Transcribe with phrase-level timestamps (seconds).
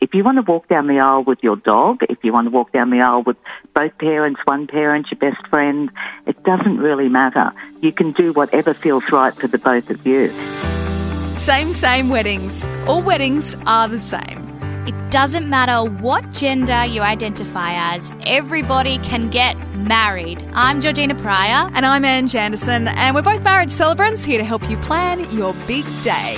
[0.00, 2.50] If you want to walk down the aisle with your dog, if you want to
[2.50, 3.36] walk down the aisle with
[3.74, 5.90] both parents, one parent, your best friend,
[6.26, 7.52] it doesn't really matter.
[7.82, 10.30] You can do whatever feels right for the both of you.
[11.36, 12.64] Same, same weddings.
[12.86, 14.46] All weddings are the same.
[14.86, 20.42] It doesn't matter what gender you identify as, everybody can get married.
[20.54, 21.70] I'm Georgina Pryor.
[21.74, 25.52] And I'm Ann Janderson, and we're both marriage celebrants here to help you plan your
[25.66, 26.36] big day.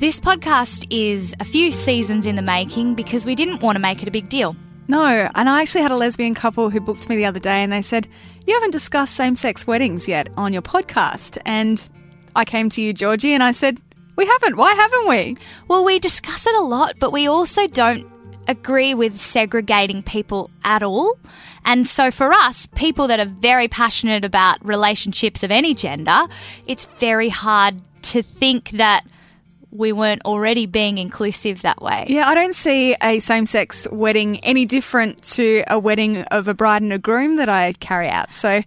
[0.00, 4.00] This podcast is a few seasons in the making because we didn't want to make
[4.00, 4.56] it a big deal.
[4.88, 7.70] No, and I actually had a lesbian couple who booked me the other day and
[7.70, 8.08] they said,
[8.46, 11.36] You haven't discussed same sex weddings yet on your podcast.
[11.44, 11.86] And
[12.34, 13.78] I came to you, Georgie, and I said,
[14.16, 14.56] We haven't.
[14.56, 15.36] Why haven't we?
[15.68, 18.10] Well, we discuss it a lot, but we also don't
[18.48, 21.18] agree with segregating people at all.
[21.66, 26.26] And so for us, people that are very passionate about relationships of any gender,
[26.66, 29.04] it's very hard to think that
[29.72, 32.06] we weren't already being inclusive that way.
[32.08, 36.54] Yeah, I don't see a same sex wedding any different to a wedding of a
[36.54, 38.32] bride and a groom that I carry out.
[38.32, 38.62] So,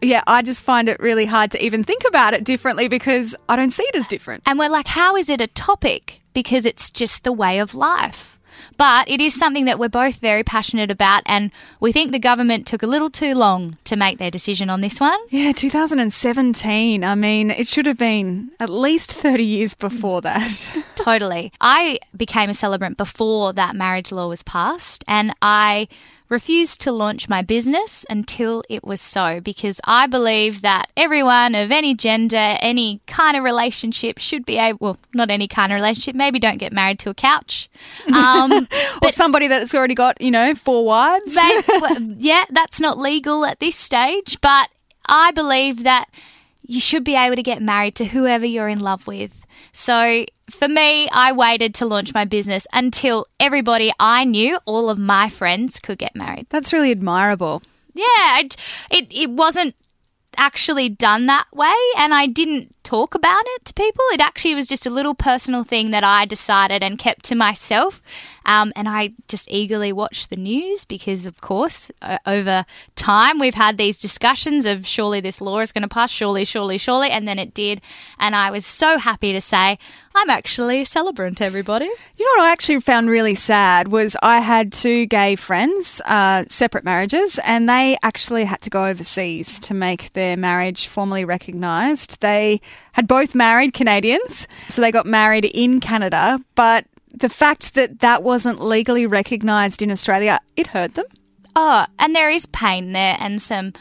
[0.00, 3.56] yeah, I just find it really hard to even think about it differently because I
[3.56, 4.42] don't see it as different.
[4.46, 6.20] And we're like, how is it a topic?
[6.32, 8.38] Because it's just the way of life.
[8.80, 11.50] But it is something that we're both very passionate about, and
[11.80, 14.98] we think the government took a little too long to make their decision on this
[14.98, 15.20] one.
[15.28, 17.04] Yeah, 2017.
[17.04, 20.72] I mean, it should have been at least 30 years before that.
[20.94, 21.52] totally.
[21.60, 25.86] I became a celebrant before that marriage law was passed, and I
[26.30, 31.72] refused to launch my business until it was so because I believe that everyone of
[31.72, 36.14] any gender, any kind of relationship should be able, well, not any kind of relationship,
[36.14, 37.68] maybe don't get married to a couch.
[38.20, 38.68] Um,
[39.00, 41.34] but somebody that's already got, you know, four wives.
[41.68, 44.68] well, yeah, that's not legal at this stage, but
[45.06, 46.08] I believe that
[46.62, 49.44] you should be able to get married to whoever you're in love with.
[49.72, 54.98] So for me, I waited to launch my business until everybody I knew, all of
[54.98, 56.46] my friends, could get married.
[56.50, 57.62] That's really admirable.
[57.94, 58.56] Yeah, it,
[58.90, 59.74] it, it wasn't
[60.36, 64.04] actually done that way, and I didn't talk about it to people.
[64.12, 68.02] It actually was just a little personal thing that I decided and kept to myself.
[68.46, 72.64] Um, and I just eagerly watched the news because, of course, uh, over
[72.96, 76.78] time we've had these discussions of surely this law is going to pass, surely, surely,
[76.78, 77.80] surely, and then it did.
[78.18, 79.78] And I was so happy to say,
[80.14, 81.84] I'm actually a celebrant, everybody.
[81.84, 86.44] You know what I actually found really sad was I had two gay friends, uh,
[86.48, 92.20] separate marriages, and they actually had to go overseas to make their marriage formally recognised.
[92.20, 92.60] They
[92.92, 98.22] had both married Canadians, so they got married in Canada, but the fact that that
[98.22, 101.06] wasn't legally recognised in Australia, it hurt them.
[101.56, 103.72] Oh, and there is pain there and some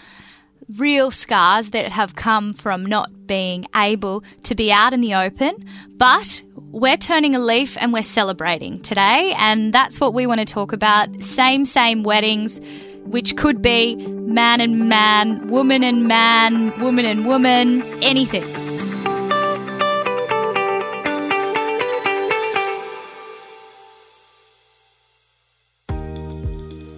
[0.78, 5.56] real scars that have come from not being able to be out in the open.
[5.98, 9.34] But we're turning a leaf and we're celebrating today.
[9.38, 12.60] And that's what we want to talk about same, same weddings,
[13.06, 18.69] which could be man and man, woman and man, woman and woman, anything.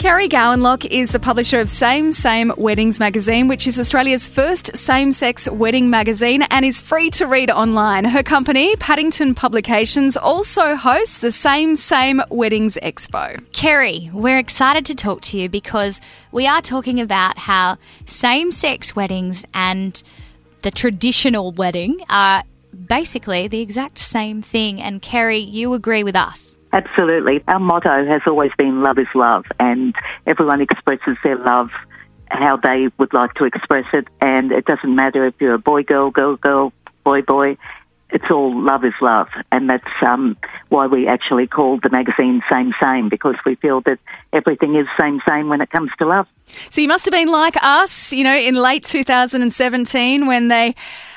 [0.01, 5.11] Kerry Gowanlock is the publisher of Same Same Weddings magazine, which is Australia's first same
[5.11, 8.05] sex wedding magazine and is free to read online.
[8.05, 13.45] Her company, Paddington Publications, also hosts the Same Same Weddings Expo.
[13.51, 16.01] Kerry, we're excited to talk to you because
[16.31, 20.01] we are talking about how same sex weddings and
[20.63, 22.43] the traditional wedding are
[22.87, 24.81] basically the exact same thing.
[24.81, 26.57] And Kerry, you agree with us.
[26.73, 27.43] Absolutely.
[27.47, 29.93] Our motto has always been love is love, and
[30.25, 31.69] everyone expresses their love
[32.29, 34.07] how they would like to express it.
[34.21, 36.71] And it doesn't matter if you're a boy, girl, girl, girl,
[37.03, 37.57] boy, boy.
[38.11, 39.27] It's all love is love.
[39.51, 40.37] And that's um,
[40.69, 43.99] why we actually called the magazine Same Same, because we feel that
[44.33, 46.27] everything is same same when it comes to love.
[46.69, 50.75] So you must have been like us, you know, in late 2017 when they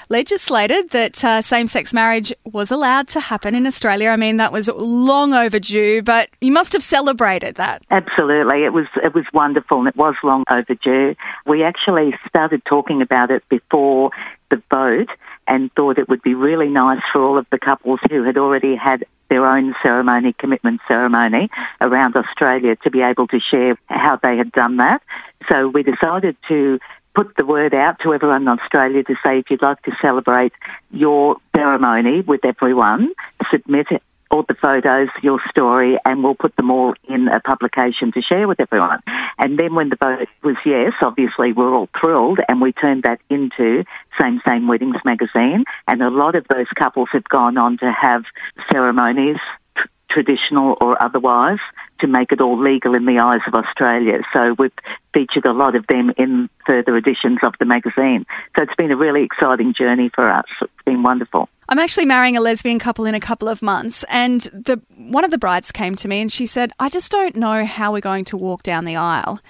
[0.09, 4.11] legislated that uh, same sex marriage was allowed to happen in Australia.
[4.11, 7.83] I mean, that was long overdue, but you must have celebrated that.
[7.91, 8.65] Absolutely.
[8.65, 11.15] It was, it was wonderful and it was long overdue.
[11.47, 14.11] We actually started talking about it before
[14.55, 15.09] the vote
[15.47, 18.77] and thought it would be really nice for all of the couples who had already
[18.77, 24.37] had their own ceremony, commitment ceremony around Australia to be able to share how they
[24.37, 25.03] had done that.
[25.49, 26.79] So we decided to
[27.15, 30.53] put the word out to everyone in Australia to say if you'd like to celebrate
[30.91, 33.13] your ceremony with everyone,
[33.51, 33.87] submit
[34.35, 38.49] all the photos, your story, and we'll put them all in a publication to share
[38.49, 39.01] with everyone.
[39.39, 43.21] And then when the vote was yes, obviously we're all thrilled and we turned that
[43.31, 43.85] into
[44.21, 45.65] Same Same Weddings magazine.
[45.87, 48.25] And a lot of those couples have gone on to have
[48.73, 49.37] ceremonies,
[49.77, 51.61] tr- traditional or otherwise,
[52.01, 54.19] to make it all legal in the eyes of Australia.
[54.33, 54.73] So we've
[55.13, 58.27] featured a lot of them in further editions of the magazine.
[58.57, 60.47] So it's been a really exciting journey for us.
[60.61, 61.49] It's been wonderful.
[61.69, 65.31] I'm actually marrying a lesbian couple in a couple of months, and the one of
[65.31, 68.25] the brides came to me and she said, "I just don't know how we're going
[68.27, 69.41] to walk down the aisle."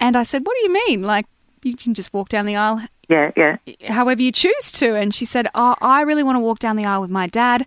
[0.00, 1.02] And I said, "What do you mean?
[1.02, 1.26] Like
[1.62, 3.56] you can just walk down the aisle Yeah, yeah.
[3.88, 6.86] however you choose to?" And she said, "Oh, I really want to walk down the
[6.86, 7.66] aisle with my dad,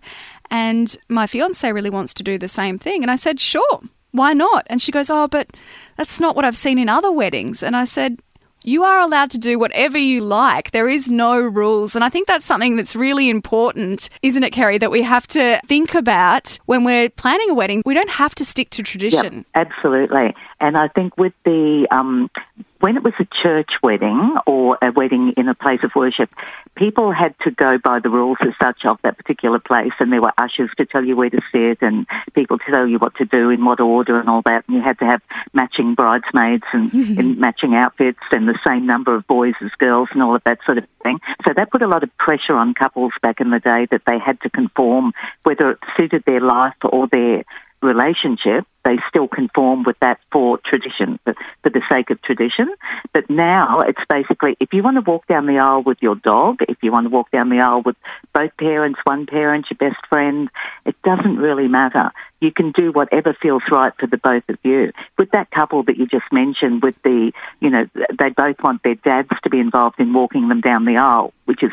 [0.50, 4.32] and my fiance really wants to do the same thing." And I said, "Sure, why
[4.32, 5.48] not?" And she goes, "Oh, but
[5.96, 8.18] that's not what I've seen in other weddings." And I said,
[8.64, 10.70] you are allowed to do whatever you like.
[10.70, 11.94] There is no rules.
[11.94, 15.60] And I think that's something that's really important, isn't it, Kerry, that we have to
[15.66, 17.82] think about when we're planning a wedding.
[17.84, 19.44] We don't have to stick to tradition.
[19.54, 20.34] Yep, absolutely.
[20.62, 22.30] And I think with the, um,
[22.78, 26.30] when it was a church wedding or a wedding in a place of worship,
[26.76, 29.90] people had to go by the rules as such of that particular place.
[29.98, 33.00] And there were ushers to tell you where to sit and people to tell you
[33.00, 34.64] what to do in what order and all that.
[34.68, 35.20] And you had to have
[35.52, 40.22] matching bridesmaids and, and matching outfits and the same number of boys as girls and
[40.22, 41.18] all of that sort of thing.
[41.44, 44.20] So that put a lot of pressure on couples back in the day that they
[44.20, 45.12] had to conform,
[45.42, 47.42] whether it suited their life or their
[47.82, 52.74] relationship, they still conform with that for tradition, for, for the sake of tradition.
[53.12, 56.62] But now it's basically if you want to walk down the aisle with your dog,
[56.68, 57.96] if you want to walk down the aisle with
[58.32, 60.48] both parents, one parent, your best friend,
[60.84, 62.10] it doesn't really matter.
[62.40, 64.92] You can do whatever feels right for the both of you.
[65.16, 67.88] With that couple that you just mentioned, with the, you know,
[68.18, 71.62] they both want their dads to be involved in walking them down the aisle, which
[71.62, 71.72] is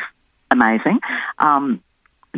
[0.50, 1.00] amazing.
[1.38, 1.82] Um,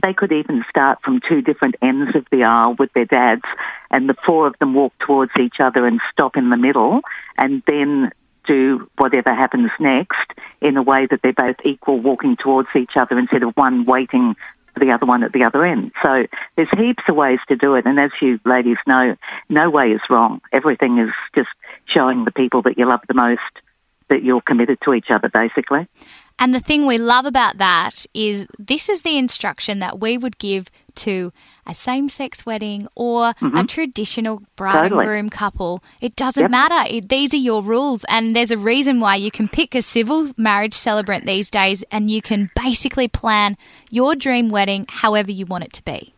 [0.01, 3.45] they could even start from two different ends of the aisle with their dads,
[3.91, 7.01] and the four of them walk towards each other and stop in the middle,
[7.37, 8.13] and then
[8.45, 13.19] do whatever happens next in a way that they're both equal, walking towards each other
[13.19, 14.35] instead of one waiting
[14.73, 15.93] for the other one at the other end.
[16.03, 19.17] So there's heaps of ways to do it, and as you ladies know,
[19.49, 20.41] no way is wrong.
[20.51, 21.51] Everything is just
[21.85, 23.41] showing the people that you love the most
[24.09, 25.87] that you're committed to each other, basically.
[26.39, 30.39] And the thing we love about that is this is the instruction that we would
[30.39, 31.33] give to
[31.67, 33.57] a same sex wedding or mm-hmm.
[33.57, 35.01] a traditional bride totally.
[35.01, 35.83] and groom couple.
[36.01, 36.51] It doesn't yep.
[36.51, 36.89] matter.
[36.93, 38.05] It, these are your rules.
[38.09, 42.11] And there's a reason why you can pick a civil marriage celebrant these days and
[42.11, 43.57] you can basically plan
[43.91, 46.15] your dream wedding however you want it to be.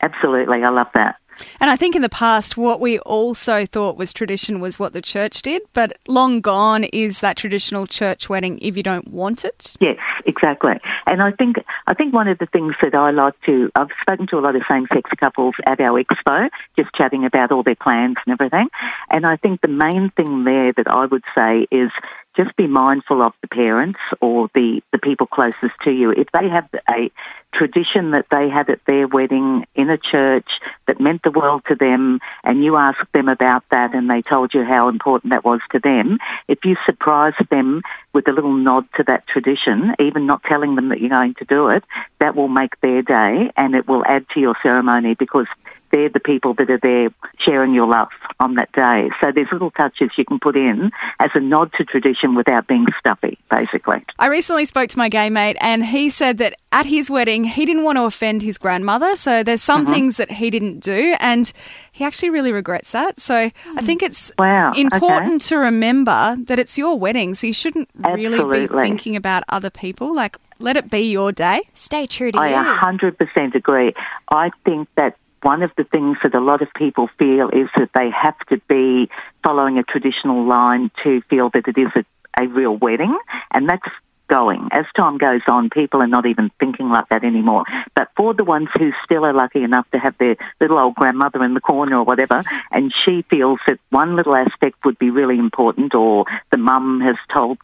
[0.00, 0.62] Absolutely.
[0.62, 1.16] I love that.
[1.60, 5.02] And I think in the past, what we also thought was tradition was what the
[5.02, 9.76] church did, but long gone is that traditional church wedding if you don't want it.
[9.80, 10.78] Yes, exactly.
[11.06, 11.56] And I think
[11.86, 14.56] I think one of the things that I like to I've spoken to a lot
[14.56, 18.68] of same sex couples at our expo, just chatting about all their plans and everything.
[19.10, 21.90] And I think the main thing there that I would say is
[22.36, 26.10] just be mindful of the parents or the, the people closest to you.
[26.10, 27.10] If they have a
[27.52, 30.48] tradition that they had at their wedding in a church
[30.86, 34.54] that meant the world to them and you asked them about that and they told
[34.54, 36.18] you how important that was to them,
[36.48, 37.82] if you surprise them
[38.14, 41.44] with a little nod to that tradition, even not telling them that you're going to
[41.44, 41.84] do it,
[42.18, 45.46] that will make their day and it will add to your ceremony because
[45.92, 48.08] they're the people that are there sharing your love
[48.40, 49.10] on that day.
[49.20, 50.90] So there's little touches you can put in
[51.20, 54.04] as a nod to tradition without being stuffy, basically.
[54.18, 57.66] I recently spoke to my gay mate and he said that at his wedding he
[57.66, 59.14] didn't want to offend his grandmother.
[59.16, 59.92] So there's some mm-hmm.
[59.92, 61.52] things that he didn't do and
[61.92, 63.20] he actually really regrets that.
[63.20, 63.84] So I hmm.
[63.84, 64.72] think it's wow.
[64.72, 65.48] important okay.
[65.48, 67.34] to remember that it's your wedding.
[67.34, 70.14] So you shouldn't really be thinking about other people.
[70.14, 71.60] Like let it be your day.
[71.74, 72.56] Stay true to I you.
[72.56, 73.92] I 100% agree.
[74.30, 77.90] I think that one of the things that a lot of people feel is that
[77.94, 79.10] they have to be
[79.42, 82.04] following a traditional line to feel that it is a,
[82.42, 83.16] a real wedding,
[83.50, 83.88] and that's
[84.28, 84.68] going.
[84.72, 87.64] As time goes on, people are not even thinking like that anymore.
[87.94, 91.44] But for the ones who still are lucky enough to have their little old grandmother
[91.44, 95.38] in the corner or whatever, and she feels that one little aspect would be really
[95.38, 97.58] important, or the mum has told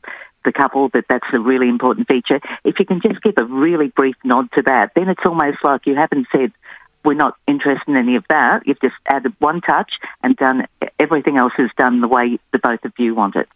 [0.44, 2.40] the couple that that's a really important feature.
[2.64, 5.87] If you can just give a really brief nod to that, then it's almost like
[5.87, 6.52] you haven't said,
[7.04, 8.66] we're not interested in any of that.
[8.66, 10.66] You've just added one touch and done
[10.98, 13.48] everything else is done the way the both of you want it.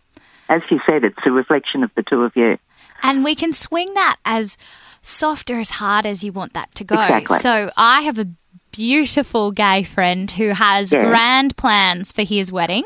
[0.48, 2.58] As you said, it's a reflection of the two of you.
[3.02, 4.56] And we can swing that as
[5.02, 7.00] soft or as hard as you want that to go.
[7.00, 7.38] Exactly.
[7.40, 8.28] So I have a
[8.70, 11.06] beautiful gay friend who has yeah.
[11.06, 12.84] grand plans for his wedding.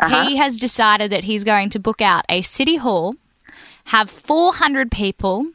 [0.00, 0.24] Uh-huh.
[0.24, 3.14] He has decided that he's going to book out a city hall
[3.86, 5.46] have 400 people.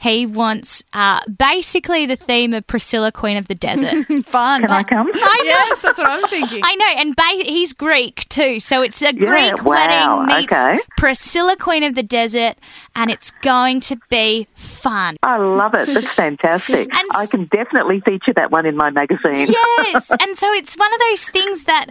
[0.00, 4.04] He wants uh, basically the theme of Priscilla, Queen of the Desert.
[4.26, 4.62] Fun.
[4.62, 5.08] Can I come?
[5.12, 5.44] I know.
[5.44, 6.60] Yes, that's what I'm thinking.
[6.64, 10.52] I know, and ba- he's Greek too, so it's a Yeah, Greek wow, wedding meets
[10.52, 10.80] okay.
[10.96, 12.56] Priscilla, Queen of the Desert,
[13.00, 15.16] and it's going to be fun.
[15.22, 15.86] I love it.
[15.86, 16.88] That's fantastic.
[17.00, 19.48] And I can definitely feature that one in my magazine.
[19.90, 21.86] Yes, and so it's one of those things that,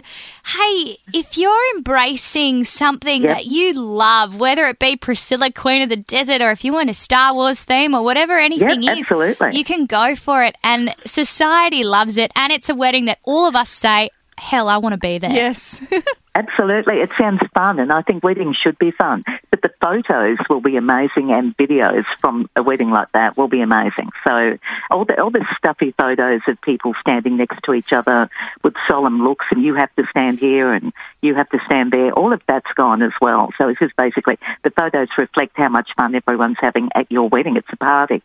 [0.46, 3.36] hey, if you're embracing something Yep.
[3.36, 6.88] that you love, whether it be Priscilla, Queen of the Desert, or if you want
[6.90, 9.56] a Star Wars theme or whatever anything is, absolutely.
[9.56, 10.54] you can go for it.
[10.62, 14.76] And society loves it, and it's a wedding that all of us say, hell, I
[14.78, 15.30] want to be there.
[15.32, 15.80] Yes.
[16.32, 17.00] Absolutely.
[17.00, 19.24] It sounds fun, and I think weddings should be fun.
[19.50, 23.60] But the photos will be amazing, and videos from a wedding like that will be
[23.60, 24.10] amazing.
[24.22, 24.56] So
[24.90, 28.30] all the all the stuffy photos of people standing next to each other
[28.62, 32.12] with solemn looks, and you have to stand here and you have to stand there.
[32.12, 33.50] All of that's gone as well.
[33.58, 37.56] So it's just basically the photos reflect how much fun everyone's having at your wedding.
[37.56, 38.22] It's a party.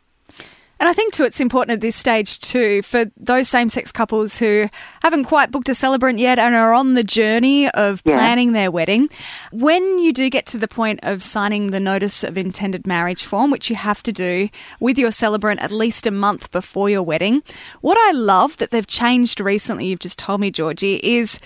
[0.79, 4.69] And I think too, it's important at this stage too for those same-sex couples who
[5.01, 8.15] haven't quite booked a celebrant yet and are on the journey of Yeah.
[8.17, 9.09] planning their wedding.
[9.51, 13.51] When you do get to the point of signing the notice of intended marriage form,
[13.51, 14.49] which you have to do
[14.81, 17.41] with your celebrant at least a month before your wedding,
[17.81, 21.39] what I love that they've changed recently, you've just told me, Georgie, is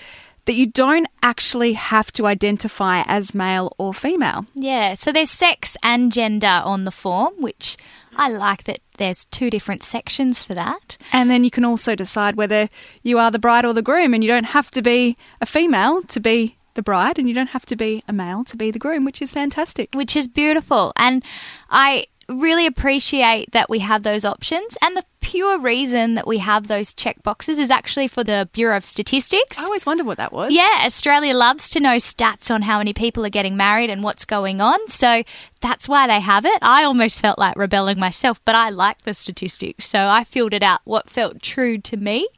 [0.46, 4.46] that you don't actually have to identify as male or female.
[4.54, 7.76] Yeah, so there's sex and gender on the form, which
[8.16, 10.98] I like that there's two different sections for that.
[11.12, 12.68] And then you can also decide whether
[13.02, 16.02] you are the bride or the groom, and you don't have to be a female
[16.02, 18.78] to be the bride, and you don't have to be a male to be the
[18.78, 19.94] groom, which is fantastic.
[19.94, 20.92] which is beautiful.
[20.96, 21.22] And
[21.70, 24.76] I really appreciate that we have those options.
[24.80, 28.76] And the pure reason that we have those check boxes is actually for the Bureau
[28.76, 29.58] of Statistics.
[29.58, 30.52] I always wondered what that was.
[30.52, 34.24] Yeah, Australia loves to know stats on how many people are getting married and what's
[34.24, 34.88] going on.
[34.88, 35.22] So
[35.60, 36.58] that's why they have it.
[36.62, 39.86] I almost felt like rebelling myself, but I like the statistics.
[39.86, 42.28] So I filled it out what felt true to me.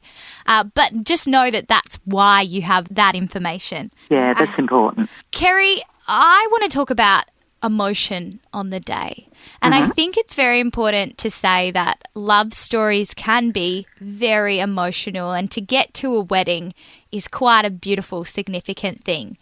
[0.45, 3.91] Uh, but just know that that's why you have that information.
[4.09, 5.09] Yeah, that's important.
[5.31, 7.25] Kerry, I want to talk about
[7.63, 9.29] emotion on the day.
[9.61, 15.31] And I think it's very important to say that love stories can be very emotional,
[15.31, 16.73] and to get to a wedding
[17.11, 19.37] is quite a beautiful, significant thing.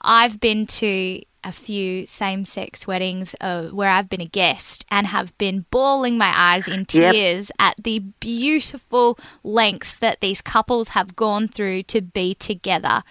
[0.00, 5.08] I've been to a few same sex weddings uh, where I've been a guest and
[5.08, 7.12] have been bawling my eyes in Yep.
[7.12, 13.02] tears at the beautiful lengths that these couples have gone through to be together.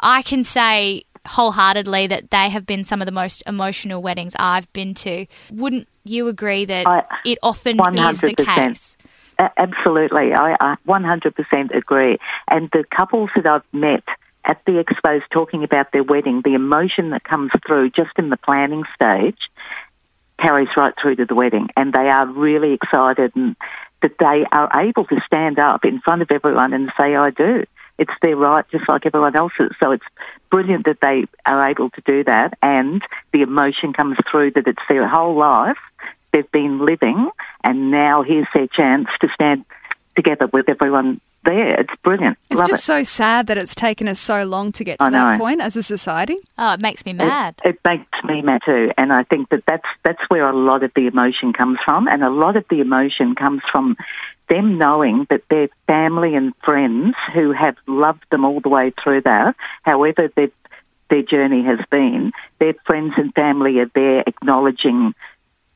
[0.00, 4.70] I can say wholeheartedly that they have been some of the most emotional weddings I've
[4.72, 5.26] been to.
[5.50, 8.96] Wouldn't you agree that I- it often is the case?
[9.38, 10.32] Absolutely.
[10.32, 12.18] I, I 100% agree.
[12.46, 14.04] And the couples that I've met
[14.44, 18.36] at the expos talking about their wedding, the emotion that comes through just in the
[18.36, 19.38] planning stage
[20.38, 21.68] carries right through to the wedding.
[21.76, 23.56] And they are really excited and
[24.02, 27.64] that they are able to stand up in front of everyone and say, I do.
[27.98, 29.70] It's their right, just like everyone else's.
[29.78, 30.04] So it's
[30.50, 32.58] brilliant that they are able to do that.
[32.62, 35.78] And the emotion comes through that it's their whole life
[36.34, 37.30] they've been living,
[37.62, 39.64] and now here's their chance to stand
[40.16, 41.80] together with everyone there.
[41.80, 42.38] It's brilliant.
[42.50, 42.84] It's Love just it.
[42.84, 45.38] so sad that it's taken us so long to get to I that know.
[45.38, 46.38] point as a society.
[46.58, 47.60] Oh, it makes me mad.
[47.64, 50.82] It, it makes me mad too, and I think that that's that's where a lot
[50.82, 53.96] of the emotion comes from, and a lot of the emotion comes from
[54.54, 59.22] them knowing that their family and friends who have loved them all the way through
[59.22, 60.50] that, however their
[61.10, 65.14] their journey has been, their friends and family are there acknowledging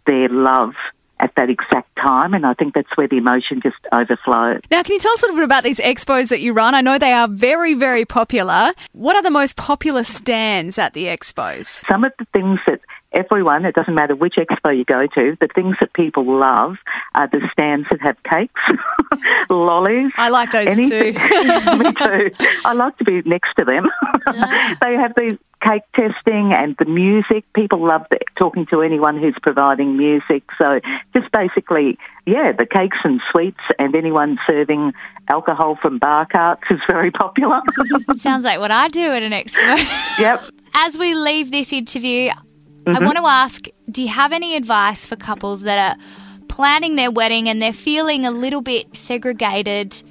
[0.07, 0.73] their love
[1.21, 4.61] at that exact time, and I think that's where the emotion just overflows.
[4.71, 6.75] Now, can you tell us a little bit about these expos that you run?
[6.75, 8.73] I know they are very, very popular.
[8.93, 11.85] What are the most popular stands at the expos?
[11.89, 12.81] some of the things that
[13.13, 16.77] everyone, it doesn't matter which expo you go to, the things that people love
[17.15, 18.61] are the stands that have cakes,
[19.51, 20.13] lollies.
[20.17, 21.15] I like those anything.
[21.15, 21.21] too.
[21.79, 22.31] Me too.
[22.65, 23.89] I like to be next to them.
[24.81, 27.45] they have these cake testing and the music.
[27.53, 30.45] People love the, talking to anyone who's providing music.
[30.57, 30.81] So
[31.17, 34.93] just basically, yeah, the cakes and sweets and anyone serving
[35.29, 37.61] alcohol from bar carts is very popular.
[38.17, 39.77] Sounds like what I do at an expo.
[40.19, 40.43] yep.
[40.75, 42.31] As we leave this interview,
[42.89, 43.03] Mm-hmm.
[43.03, 46.03] I want to ask do you have any advice for couples that are
[46.49, 50.03] planning their wedding and they're feeling a little bit segregated?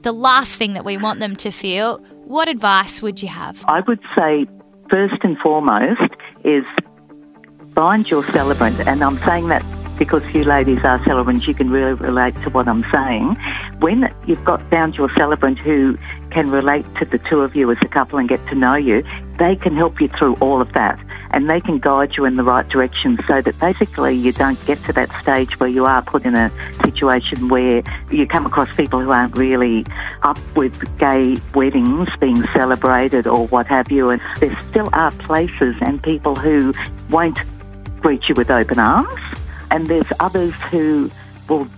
[0.00, 1.98] The last thing that we want them to feel.
[2.24, 3.62] What advice would you have?
[3.68, 4.46] I would say,
[4.88, 6.10] first and foremost,
[6.42, 6.64] is
[7.74, 8.80] find your celebrant.
[8.86, 9.62] And I'm saying that
[9.98, 13.36] because you ladies are celebrants, you can really relate to what I'm saying.
[13.80, 15.98] When you've got found your celebrant who
[16.30, 19.04] can relate to the two of you as a couple and get to know you,
[19.38, 20.98] they can help you through all of that.
[21.32, 24.82] And they can guide you in the right direction so that basically you don't get
[24.84, 26.50] to that stage where you are put in a
[26.84, 29.84] situation where you come across people who aren't really
[30.22, 34.10] up with gay weddings being celebrated or what have you.
[34.10, 36.72] And there still are places and people who
[37.10, 37.38] won't
[38.00, 39.20] greet you with open arms,
[39.70, 41.10] and there's others who
[41.48, 41.68] will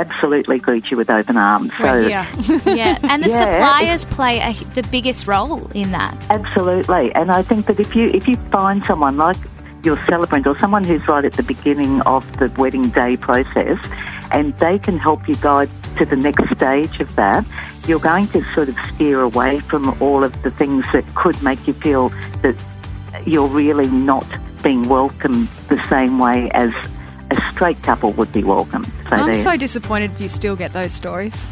[0.00, 1.76] absolutely greet you with open arms.
[1.76, 2.26] So yeah,
[2.66, 3.54] yeah, and the yeah.
[3.54, 6.16] suppliers play a, the biggest role in that.
[6.30, 9.36] Absolutely, and I think that if you if you find someone like
[9.82, 13.78] your celebrant or someone who's right at the beginning of the wedding day process,
[14.30, 17.44] and they can help you guide to the next stage of that,
[17.86, 21.66] you're going to sort of steer away from all of the things that could make
[21.66, 22.10] you feel
[22.42, 22.56] that
[23.26, 24.26] you're really not
[24.62, 26.99] being welcomed the same way as a
[27.60, 28.82] straight couple would be welcome.
[29.10, 31.46] So I'm so disappointed you still get those stories.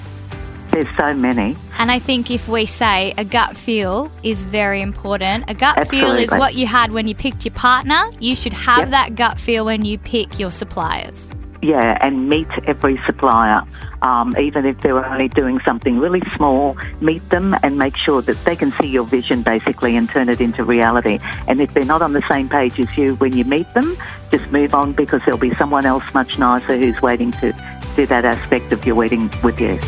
[0.69, 1.55] There's so many.
[1.77, 6.25] And I think if we say a gut feel is very important, a gut Absolutely.
[6.25, 8.05] feel is what you had when you picked your partner.
[8.21, 8.91] You should have yep.
[8.91, 11.31] that gut feel when you pick your suppliers.
[11.61, 13.63] Yeah, and meet every supplier.
[14.01, 18.45] Um, even if they're only doing something really small, meet them and make sure that
[18.45, 21.19] they can see your vision basically and turn it into reality.
[21.49, 23.97] And if they're not on the same page as you when you meet them,
[24.31, 27.53] just move on because there'll be someone else much nicer who's waiting to
[27.97, 29.81] do that aspect of your wedding with you.